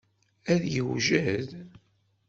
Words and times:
Ad 0.51 0.63
yewjed. 0.73 1.49